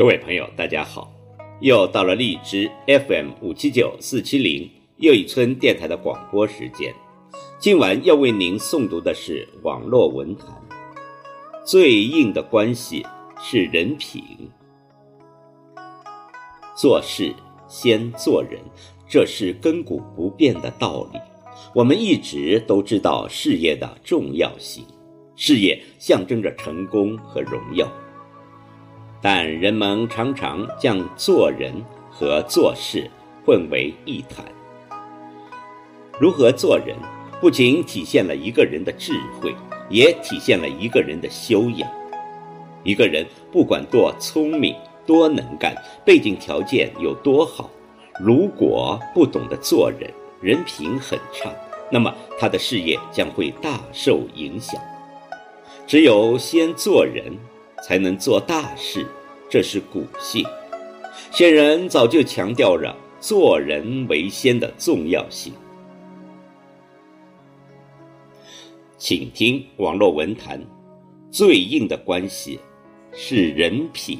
[0.00, 1.12] 各位朋友，大家好！
[1.60, 6.94] 又到了荔枝 FM 五七九四七零又一村电台的广播时间。
[7.58, 10.48] 今晚要为您诵读的是网络文坛。
[11.66, 13.04] 最硬的关系
[13.42, 14.24] 是人品。
[16.74, 17.34] 做事
[17.68, 18.58] 先做人，
[19.06, 21.18] 这是亘古不变的道理。
[21.74, 24.82] 我们一直都知道事业的重要性，
[25.36, 27.86] 事业象征着成功和荣耀。
[29.22, 31.74] 但人们常常将做人
[32.10, 33.10] 和做事
[33.44, 34.44] 混为一谈。
[36.18, 36.96] 如何做人，
[37.40, 39.54] 不仅体现了一个人的智慧，
[39.88, 41.90] 也体现了一个人的修养。
[42.82, 45.74] 一个人不管多聪明、多能干，
[46.04, 47.68] 背景条件有多好，
[48.18, 51.50] 如果不懂得做人，人品很差，
[51.90, 54.80] 那么他的事业将会大受影响。
[55.86, 57.36] 只有先做人。
[57.82, 59.06] 才能做大事，
[59.48, 60.44] 这是古训。
[61.30, 65.52] 先人早就强调了做人为先的重要性。
[68.96, 70.60] 请听网络文坛，
[71.30, 72.60] 最硬的关系
[73.12, 74.18] 是人品。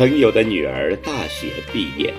[0.00, 2.14] 朋友的女儿大学毕业，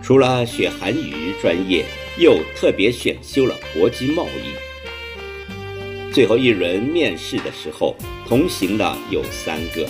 [0.00, 1.84] 除了学韩语专业，
[2.18, 6.12] 又特别选修了国际贸易。
[6.12, 7.96] 最后一轮面试的时候，
[8.28, 9.84] 同行的有三个，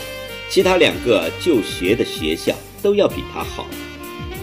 [0.49, 3.67] 其他两个就学的学校都要比他好。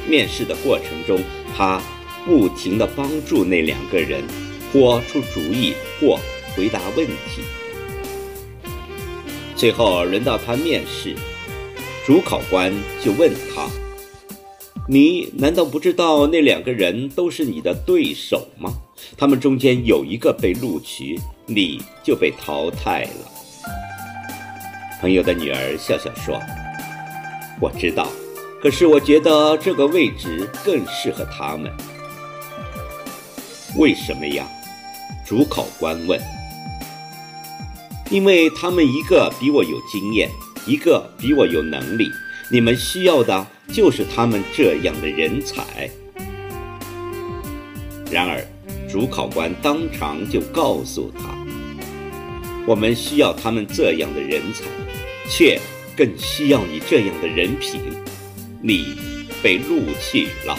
[0.08, 1.20] 面试的过程中，
[1.58, 1.82] 他
[2.28, 4.24] 不停地帮助那两个人，
[4.72, 6.20] 或出主意，或
[6.56, 7.42] 回答问题。
[9.56, 11.16] 最后轮到他面试。
[12.04, 13.70] 主考官就问他
[14.90, 18.74] ：“你难道不知道那两个人都是你的对手吗？
[19.16, 23.32] 他们中间有一个被录取，你就被淘汰了。”
[25.00, 26.42] 朋友的女儿笑笑说
[27.62, 28.08] ：“我知道，
[28.60, 31.72] 可是我觉得这个位置更适合他们。
[33.78, 34.48] 为什么呀？”
[35.24, 36.20] 主考官问。
[38.10, 40.28] “因为他们一个比我有经验。”
[40.66, 42.12] 一个比我有能力，
[42.50, 45.90] 你们需要的就是他们这样的人才。
[48.12, 48.46] 然而，
[48.90, 51.36] 主考官当场就告诉他
[52.68, 54.66] ：“我们需要他们这样的人才，
[55.30, 55.60] 却
[55.96, 57.82] 更需要你这样的人品。
[58.62, 58.96] 你
[59.42, 60.58] 被录取了。”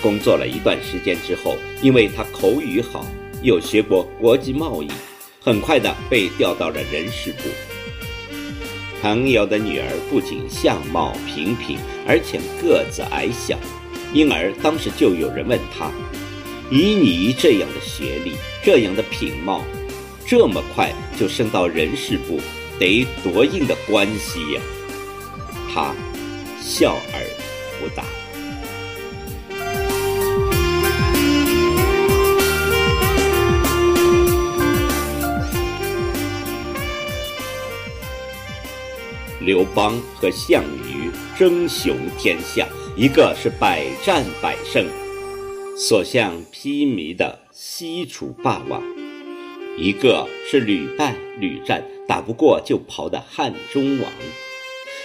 [0.00, 3.04] 工作了一段时间之后，因为他口语好，
[3.42, 4.88] 又学过国际贸易。
[5.44, 7.42] 很快的被调到了人事部。
[9.02, 11.76] 朋友的女儿不仅相貌平平，
[12.08, 13.58] 而且个子矮小，
[14.14, 15.90] 因而当时就有人问他
[16.72, 18.32] ：“以你这样的学历，
[18.62, 19.62] 这样的品貌，
[20.26, 22.40] 这么快就升到人事部，
[22.78, 24.62] 得多硬的关系呀？”
[25.70, 25.94] 他
[26.62, 27.20] 笑而
[27.78, 28.02] 不答。
[39.44, 44.86] 刘邦和项羽争雄天下，一个是百战百胜、
[45.76, 48.82] 所向披靡的西楚霸王，
[49.76, 54.10] 一个是屡败屡战、打不过就跑的汉中王。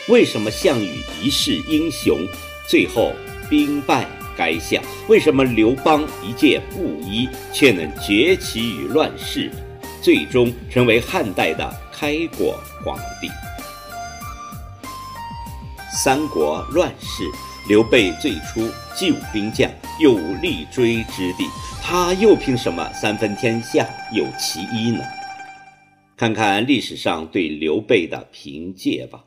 [0.07, 2.17] 为什么项羽一世英雄，
[2.65, 3.11] 最后
[3.49, 4.07] 兵败
[4.37, 4.81] 垓下？
[5.09, 9.51] 为什么刘邦一介布衣，却能崛起于乱世，
[10.01, 13.27] 最终成为汉代的开国皇帝？
[15.91, 17.23] 三国乱世，
[17.67, 19.69] 刘备最初既无兵将，
[19.99, 21.45] 又无立锥之地，
[21.81, 25.03] 他又凭什么三分天下有其一呢？
[26.15, 29.23] 看看历史上对刘备的评介吧。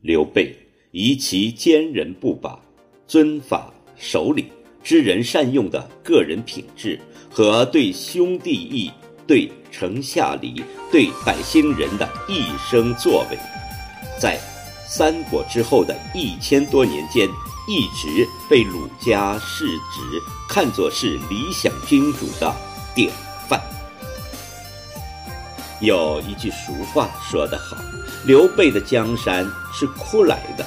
[0.00, 0.54] 刘备
[0.90, 2.60] 以其坚韧不拔、
[3.06, 4.46] 尊法守礼、
[4.84, 8.90] 知人善用的个人品质和对兄弟义、
[9.26, 13.38] 对城下礼、对百姓人的一生作为，
[14.20, 14.38] 在
[14.88, 17.28] 三国之后的一千多年间，
[17.68, 22.54] 一直被儒家世职看作是理想君主的
[22.94, 23.10] 典
[23.48, 23.60] 范。
[25.80, 27.76] 有一句俗话说得好
[28.24, 29.44] ：“刘备的江山
[29.74, 30.64] 是哭来的。”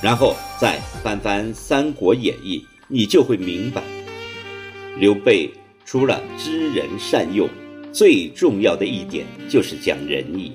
[0.00, 2.58] 然后再翻翻《三国演义》，
[2.88, 3.82] 你就会明白，
[4.98, 5.52] 刘备
[5.84, 7.48] 除了知人善用，
[7.92, 10.52] 最重要的一点就是讲仁义。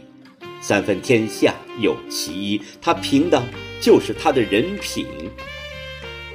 [0.62, 3.44] 三分天下有其一，他凭的
[3.82, 5.06] 就是他的人品。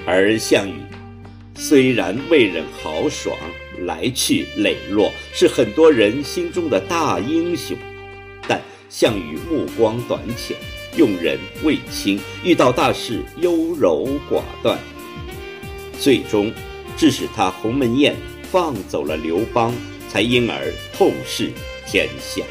[0.07, 0.81] 而项羽
[1.55, 3.37] 虽然为人豪爽。
[3.87, 7.77] 来去磊落，是很多人心中的大英雄，
[8.47, 10.57] 但项羽目光短浅，
[10.97, 14.79] 用人未清，遇到大事优柔寡断，
[15.99, 16.53] 最终
[16.97, 19.75] 致使他鸿门宴放走了刘邦，
[20.09, 21.51] 才因而痛失
[21.85, 22.45] 天下。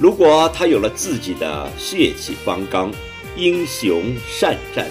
[0.00, 2.90] 如果他有了自己的血气方刚，
[3.36, 4.86] 英雄善战，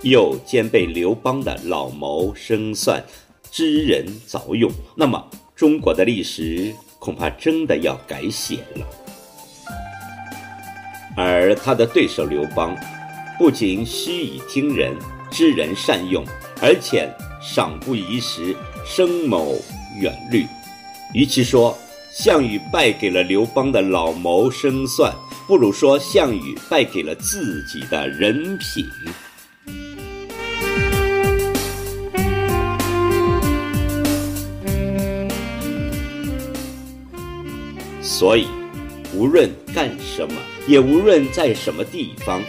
[0.00, 3.04] 又兼备刘邦的老谋深算。
[3.50, 5.22] 知人早用，那么
[5.54, 8.86] 中国的历史恐怕真的要改写了。
[11.14, 12.74] 而他的对手刘邦，
[13.38, 14.96] 不仅虚以听人、
[15.30, 16.24] 知人善用，
[16.62, 17.06] 而且
[17.42, 18.56] 赏不宜时、
[18.86, 19.54] 深谋
[20.00, 20.46] 远虑。
[21.12, 21.76] 与其说
[22.16, 25.12] 项羽败给了刘邦的老谋深算，
[25.48, 28.86] 不如说项羽败给了自己的人品。
[38.00, 38.46] 所以，
[39.12, 42.40] 无论干什么，也无论在什么地方，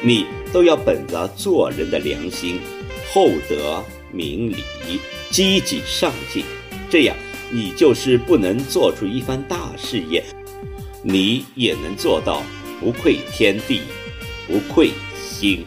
[0.00, 2.60] 你都要本着做人的良心，
[3.12, 3.82] 厚德
[4.12, 4.62] 明理，
[5.28, 6.44] 积极上进。
[6.88, 7.16] 这样，
[7.50, 10.22] 你就是不能做出一番大事业，
[11.02, 12.42] 你也能做到
[12.78, 13.80] 不愧天地，
[14.46, 15.64] 不愧心。